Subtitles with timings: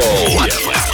[0.00, 0.93] Thank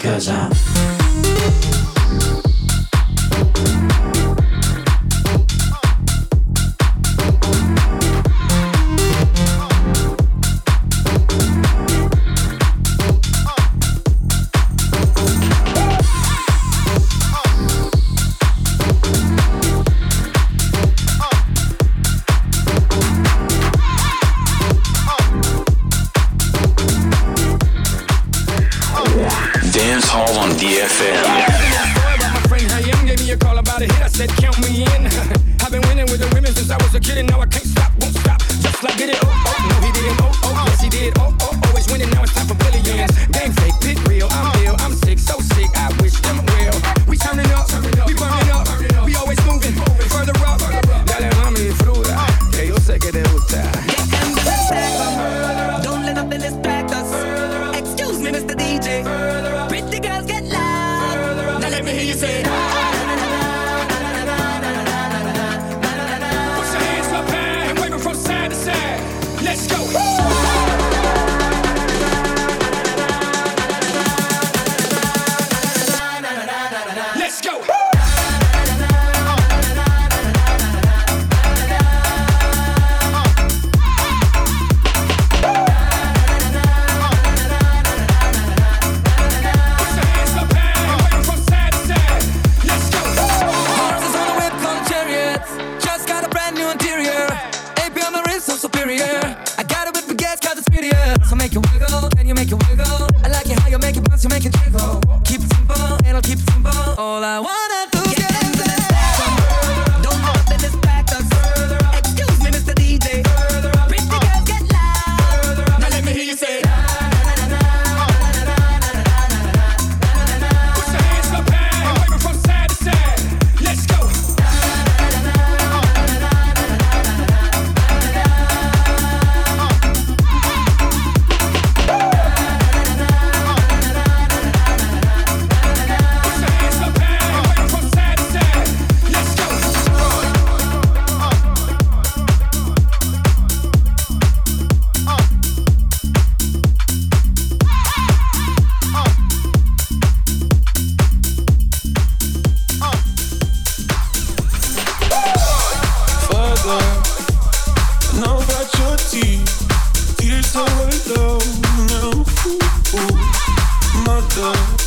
[0.00, 0.69] because I'm.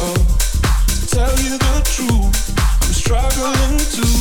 [0.05, 0.15] Oh,
[1.07, 4.12] tell you the truth, I'm struggling too.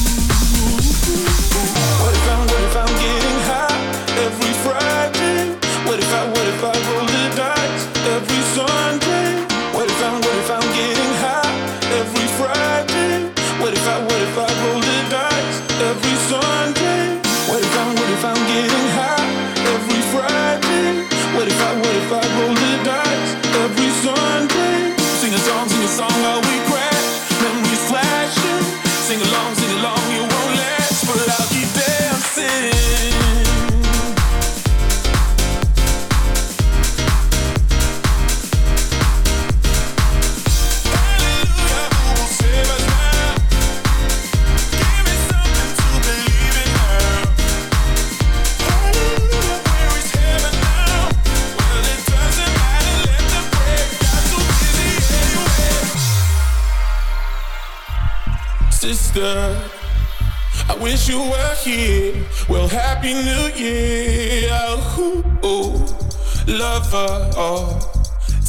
[66.93, 67.31] suffer.
[67.37, 67.79] Oh,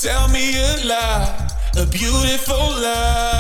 [0.01, 3.32] tell me a lie, a beautiful lie.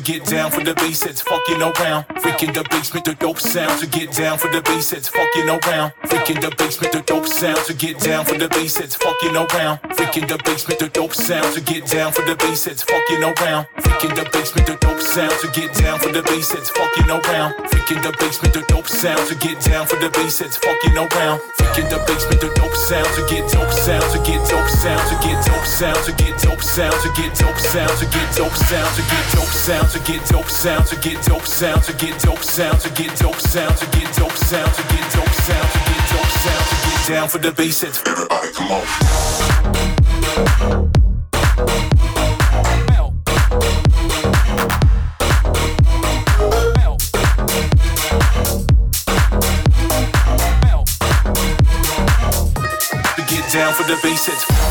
[0.00, 2.04] Get down for the bass, it's fucking around.
[2.22, 5.92] Freaking the basement, the dope sound to get down for the bass, it's fucking around.
[6.22, 9.82] Freaking the basement, the dope sound to get down for the bass, it's fucking around.
[9.98, 13.66] Freaking the basement, the dope sound to get down for the bass, it's fucking around.
[13.82, 17.58] Freaking the basement, the dope sound to get down for the bass, it's fucking around.
[17.66, 21.42] Freaking the basement, the dope sound to get down for the bass, it's fucking around.
[21.58, 25.18] Freaking the basement, the dope sound to get dope sound to get dope sound to
[25.26, 28.94] get dope sound to get dope sound to get dope sound to get dope sound
[28.94, 32.46] to get dope sound to get dope sound to get dope sound to get dope
[32.46, 35.82] sound to get dope sound to get dope sound to get dope sound to get
[35.82, 37.82] dope talk sound to get down for the bass.
[37.82, 38.84] It's everybody come on.
[42.88, 43.12] Melt.
[43.88, 44.22] Melt.
[50.62, 50.86] Melt.
[53.28, 54.28] Get down for the bass.
[54.28, 54.61] It's